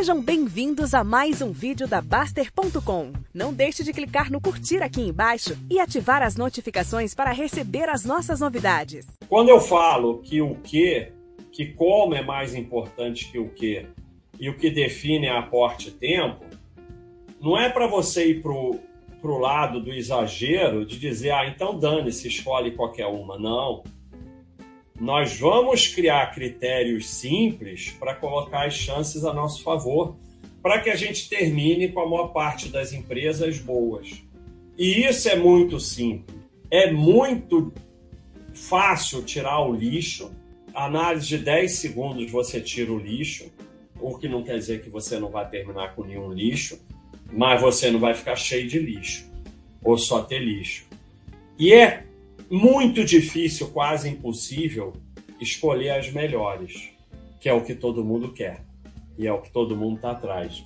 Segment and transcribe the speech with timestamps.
[0.00, 3.12] Sejam bem-vindos a mais um vídeo da Baster.com.
[3.34, 8.02] Não deixe de clicar no curtir aqui embaixo e ativar as notificações para receber as
[8.02, 9.06] nossas novidades.
[9.28, 11.12] Quando eu falo que o que,
[11.52, 13.84] que como é mais importante que o que,
[14.38, 16.46] e o que define é aporte tempo,
[17.38, 18.80] não é para você ir pro
[19.20, 23.38] pro lado do exagero de dizer, ah, então dane-se, escolhe qualquer uma.
[23.38, 23.84] Não.
[25.00, 30.14] Nós vamos criar critérios simples para colocar as chances a nosso favor,
[30.62, 34.22] para que a gente termine com a maior parte das empresas boas.
[34.76, 36.36] E isso é muito simples.
[36.70, 37.72] É muito
[38.52, 40.30] fácil tirar o lixo.
[40.74, 43.50] Análise de 10 segundos você tira o lixo,
[43.98, 46.78] o que não quer dizer que você não vai terminar com nenhum lixo,
[47.32, 49.24] mas você não vai ficar cheio de lixo,
[49.82, 50.86] ou só ter lixo.
[51.58, 52.04] E é
[52.50, 54.92] muito difícil, quase impossível,
[55.40, 56.90] escolher as melhores,
[57.40, 58.64] que é o que todo mundo quer
[59.16, 60.64] e é o que todo mundo está atrás.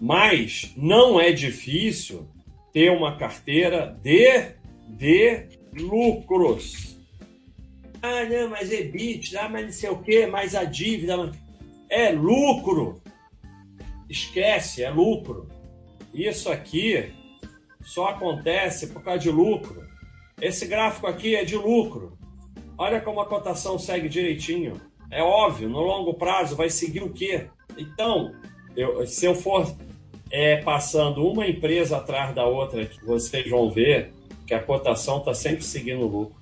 [0.00, 2.28] Mas não é difícil
[2.72, 4.50] ter uma carteira de,
[4.88, 5.46] de
[5.80, 6.98] lucros.
[8.02, 8.90] Ah, não, mas é
[9.40, 11.32] ah, mas não sei o quê, mais a dívida.
[11.88, 13.00] É lucro.
[14.10, 15.48] Esquece, é lucro.
[16.12, 17.12] Isso aqui
[17.82, 19.88] só acontece por causa de lucro.
[20.44, 22.18] Esse gráfico aqui é de lucro.
[22.76, 24.78] Olha como a cotação segue direitinho.
[25.10, 27.46] É óbvio, no longo prazo vai seguir o quê?
[27.78, 28.34] Então,
[28.76, 29.74] eu, se eu for
[30.30, 34.12] é, passando uma empresa atrás da outra, vocês vão ver
[34.46, 36.36] que a cotação está sempre seguindo o lucro.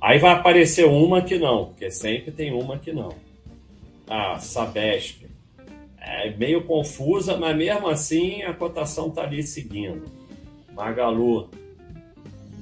[0.00, 3.14] Aí vai aparecer uma que não, porque sempre tem uma que não.
[4.08, 5.26] Ah, Sabesp.
[6.00, 10.06] É meio confusa, mas mesmo assim a cotação está ali seguindo.
[10.72, 11.50] Magalu,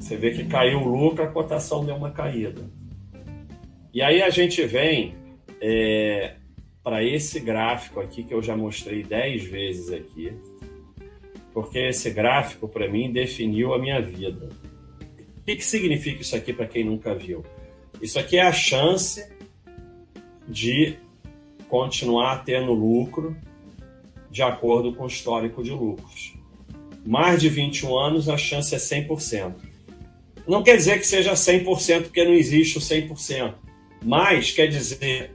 [0.03, 2.69] você vê que caiu o lucro, a cotação deu uma caída.
[3.95, 5.15] E aí a gente vem
[5.61, 6.35] é,
[6.83, 10.33] para esse gráfico aqui que eu já mostrei 10 vezes aqui,
[11.53, 14.49] porque esse gráfico para mim definiu a minha vida.
[15.39, 17.45] O que, que significa isso aqui para quem nunca viu?
[18.01, 19.33] Isso aqui é a chance
[20.49, 20.97] de
[21.69, 23.37] continuar tendo lucro
[24.29, 26.35] de acordo com o histórico de lucros.
[27.07, 29.72] Mais de 21 anos, a chance é 100%.
[30.47, 33.55] Não quer dizer que seja 100%, porque não existe o 100%.
[34.03, 35.33] Mas quer dizer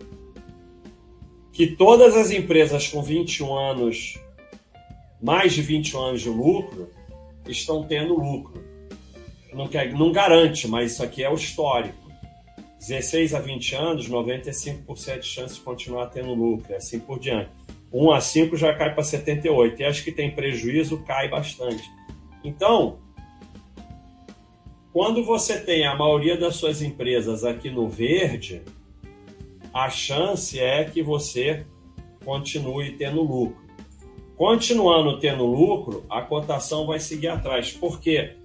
[1.52, 4.20] que todas as empresas com 21 anos,
[5.22, 6.90] mais de 21 anos de lucro,
[7.48, 8.64] estão tendo lucro.
[9.54, 11.96] Não, quer, não garante, mas isso aqui é o histórico.
[12.80, 17.50] 16 a 20 anos, 95% de chance de continuar tendo lucro, e assim por diante.
[17.92, 19.82] 1 a 5 já cai para 78.
[19.82, 21.84] E acho que tem prejuízo, cai bastante.
[22.44, 23.00] Então,
[24.98, 28.64] quando você tem a maioria das suas empresas aqui no verde,
[29.72, 31.68] a chance é que você
[32.26, 33.64] continue tendo lucro.
[34.36, 37.72] Continuando tendo lucro, a cotação vai seguir atrás.
[37.72, 38.38] Por quê?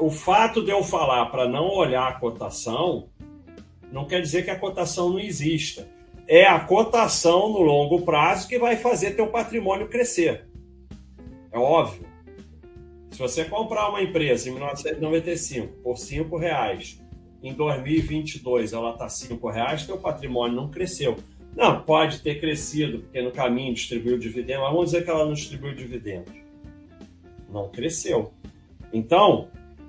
[0.00, 3.08] O fato de eu falar para não olhar a cotação
[3.92, 5.88] não quer dizer que a cotação não exista.
[6.26, 10.48] É a cotação no longo prazo que vai fazer teu patrimônio crescer.
[11.52, 12.11] É óbvio.
[13.12, 16.98] Se você comprar uma empresa em 1995 por cinco reais,
[17.42, 21.18] em 2022 ela está cinco reais, teu patrimônio não cresceu.
[21.54, 25.34] Não, pode ter crescido, porque no caminho distribuiu dividendo, mas vamos dizer que ela não
[25.34, 26.32] distribuiu dividendos.
[27.50, 28.32] Não cresceu.
[28.90, 29.48] Então,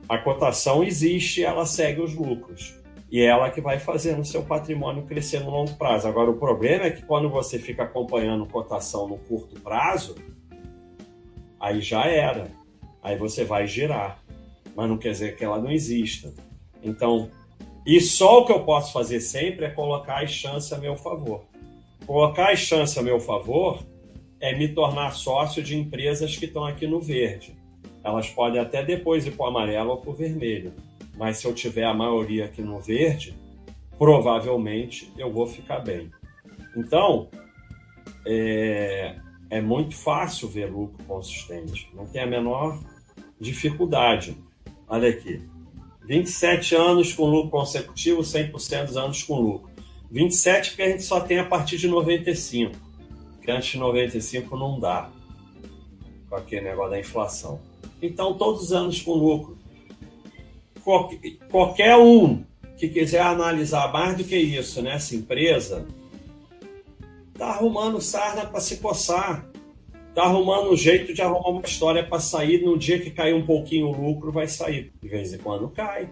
[0.10, 2.78] a cotação existe, ela segue os lucros.
[3.10, 6.10] E é ela que vai fazendo o seu patrimônio crescer no longo prazo.
[6.10, 10.16] Agora, o problema é que quando você fica acompanhando cotação no curto prazo,
[11.58, 12.52] aí já era
[13.04, 14.20] aí você vai girar.
[14.76, 16.34] Mas não quer dizer que ela não exista.
[16.82, 17.30] Então,
[17.86, 21.44] e só o que eu posso fazer sempre é colocar as chances a meu favor.
[22.06, 23.84] Colocar as chances a meu favor
[24.40, 27.56] é me tornar sócio de empresas que estão aqui no verde.
[28.04, 30.74] Elas podem até depois ir para o amarelo ou para o vermelho.
[31.16, 33.36] Mas se eu tiver a maioria aqui no verde,
[33.98, 36.10] provavelmente eu vou ficar bem.
[36.76, 37.30] Então,
[38.26, 39.16] é,
[39.50, 41.90] é muito fácil ver lucro consistente.
[41.94, 42.80] Não tem a menor
[43.44, 44.36] dificuldade.
[44.88, 45.42] Olha aqui.
[46.06, 49.72] 27 anos com lucro consecutivo, 100% dos anos com lucro.
[50.10, 52.76] 27 porque a gente só tem a partir de 95.
[53.36, 55.10] Porque antes de 95 não dá.
[56.30, 57.60] Com aquele negócio da inflação.
[58.02, 59.58] Então, todos os anos com lucro.
[61.50, 62.44] Qualquer um
[62.78, 65.88] que quiser analisar mais do que isso nessa empresa,
[67.38, 69.53] tá arrumando sarna para se coçar
[70.14, 72.64] tá arrumando um jeito de arrumar uma história para sair.
[72.64, 74.92] No dia que cair um pouquinho o lucro, vai sair.
[75.02, 76.10] De vez em quando cai.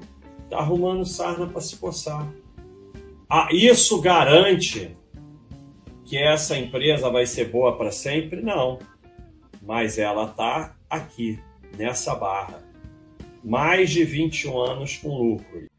[0.50, 2.28] Tá arrumando sarna para se coçar.
[3.30, 4.96] Ah, isso garante
[6.04, 8.42] que essa empresa vai ser boa para sempre?
[8.42, 8.80] Não.
[9.62, 11.40] Mas ela está aqui,
[11.78, 12.62] nessa barra.
[13.42, 15.71] Mais de 21 anos com lucro.